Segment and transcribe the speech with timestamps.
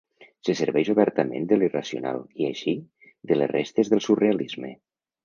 [0.47, 2.73] Se serveix obertament de l'irracional, i així,
[3.33, 4.73] de les restes del surrealisme.